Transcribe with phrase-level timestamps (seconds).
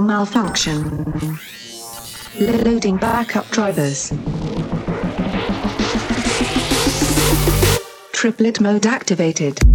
[0.00, 1.38] malfunction.
[2.40, 4.12] Loading backup drivers.
[8.12, 9.73] Triplet mode activated.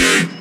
[0.00, 0.30] Yeah.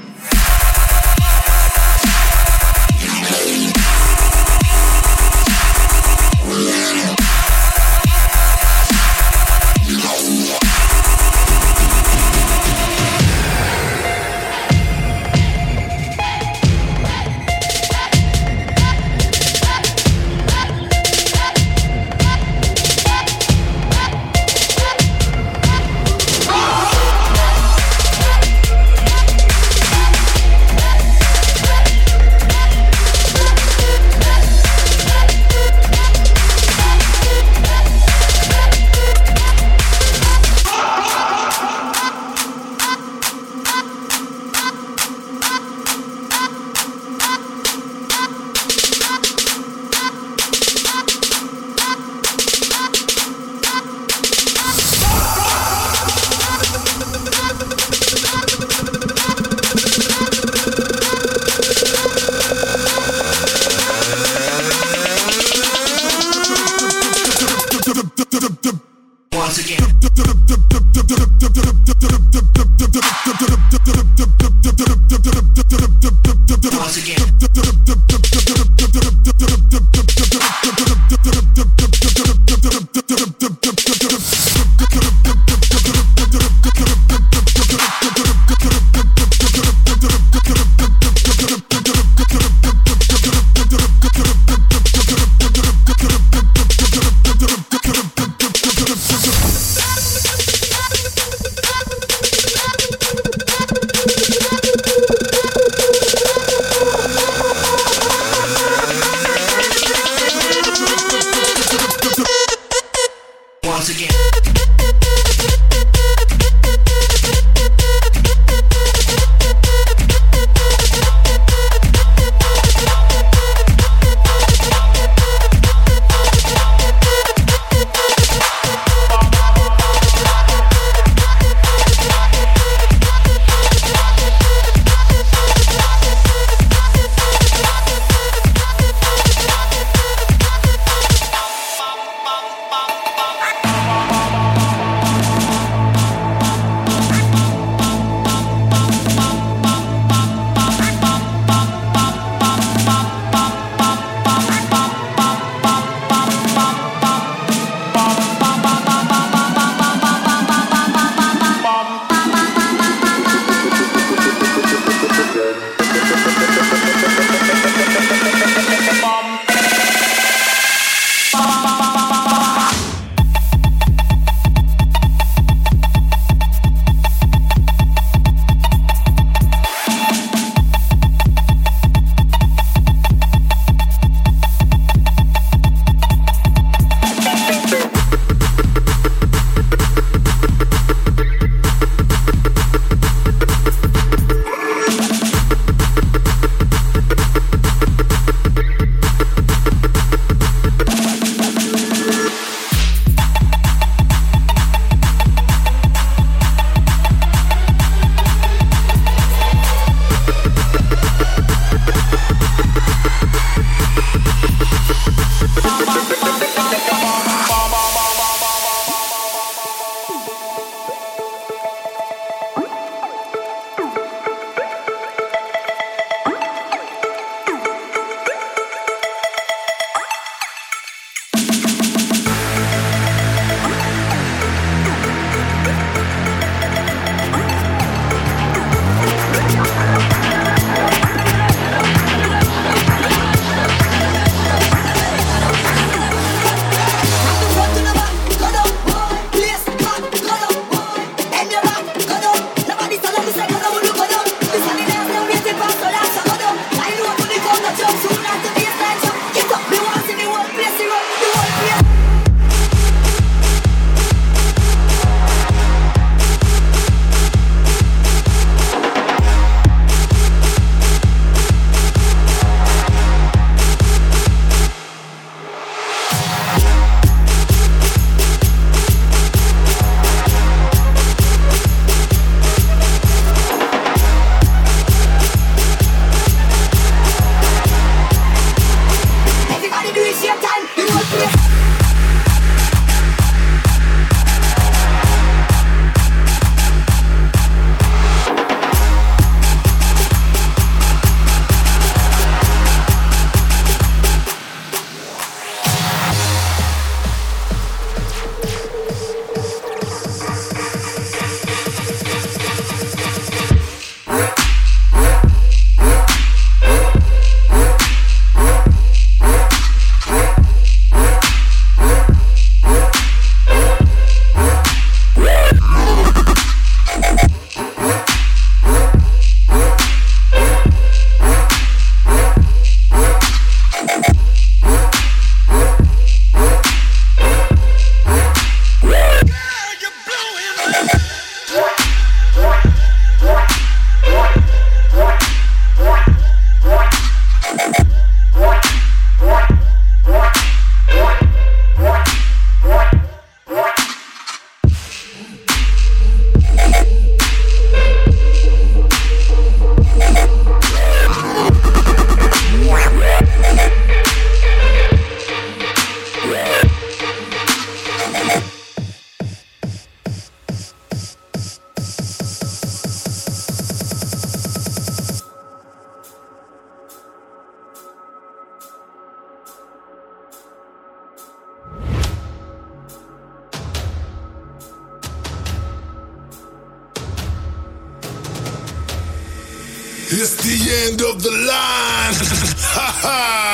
[391.20, 392.16] the line.
[392.70, 393.49] Ha ha.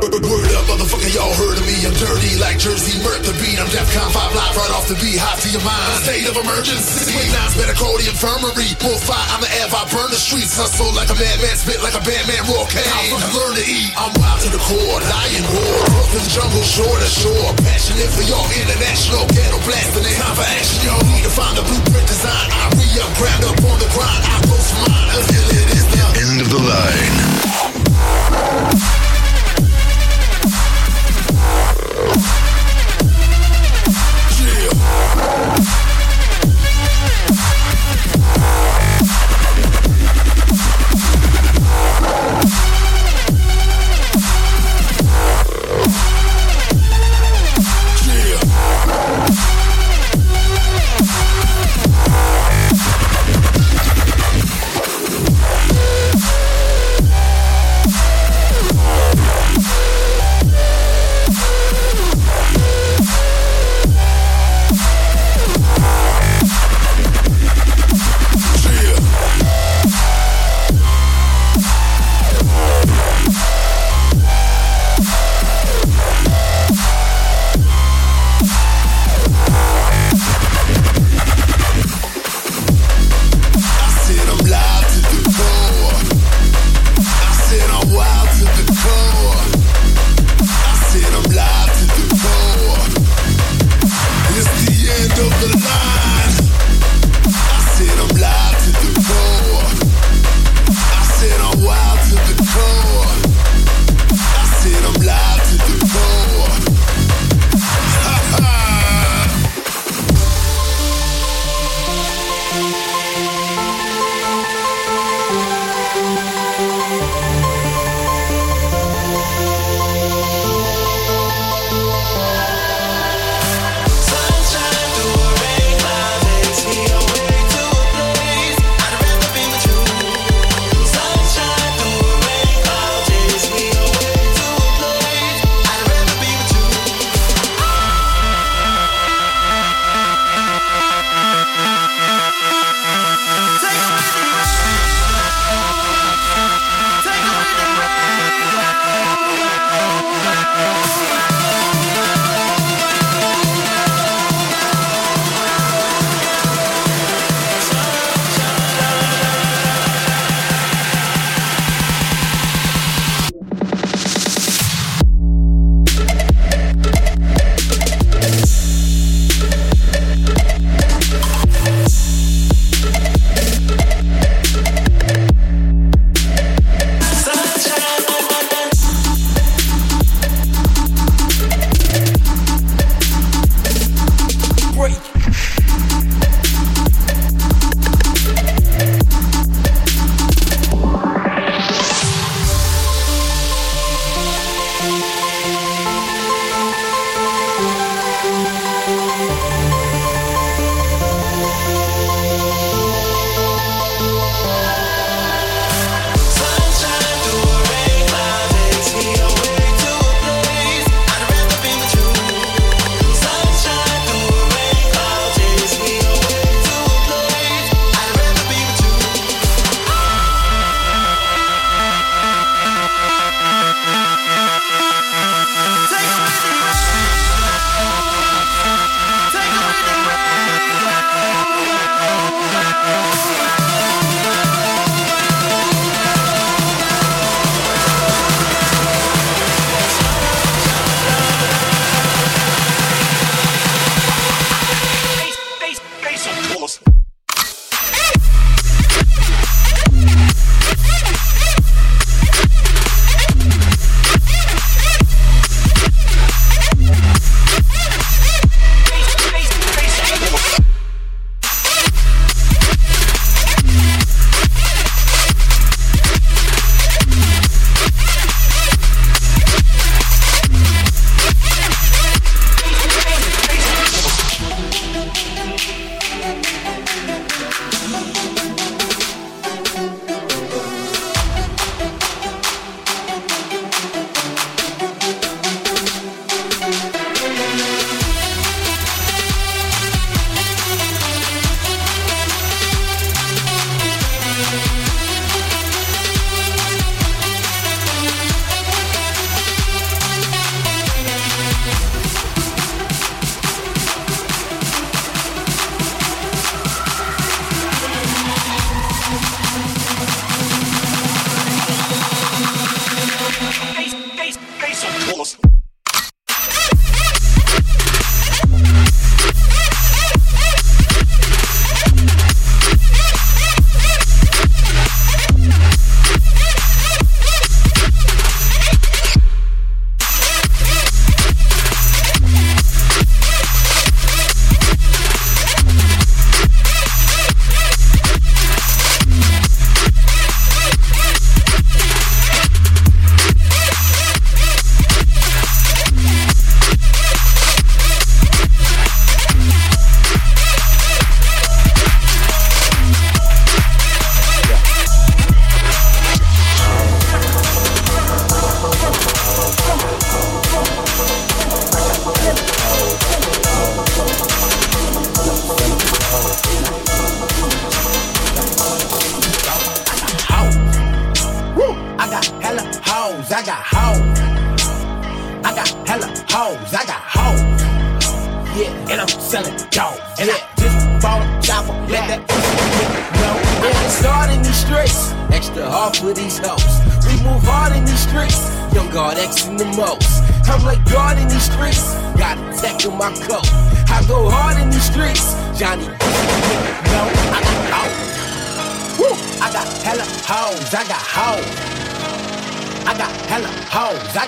[0.00, 1.76] Word up, motherfucker, y'all heard of me.
[1.84, 3.60] I'm dirty like Jersey Mert the beat.
[3.60, 5.20] I'm DEFCON 5 live right off the beat.
[5.20, 5.92] Hot to your mind.
[6.00, 7.12] State of emergency.
[7.12, 8.72] Swing nines better call the infirmary.
[8.80, 9.50] Bull fire, I'm the.
[9.52, 10.56] I burn the streets.
[10.56, 12.40] Hustle like a madman, spit like a bandman.
[12.48, 13.12] Raw cane.
[13.12, 13.92] I learn to eat.
[14.00, 15.00] I'm wild to the core.
[15.04, 15.84] Lion roar.
[16.16, 17.52] The jungle, shore to shore.
[17.60, 19.28] Passionate for y'all international.
[19.36, 20.16] Ghetto blasting it.
[20.16, 22.48] Time for action, y'all need to find the blueprint design.
[22.56, 24.22] I re-up, ground up on the grind.
[24.24, 27.49] I go for mine it is the End of the line.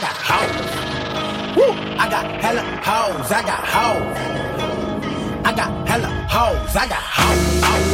[0.03, 1.57] got hoes.
[1.57, 1.73] Woo!
[1.97, 3.31] I got hella hoes.
[3.31, 4.17] I got hoes.
[5.45, 6.77] I got hella hoes.
[6.77, 7.92] I got hoes.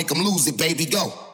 [0.00, 0.86] Make them lose it, baby.
[0.86, 1.29] Go.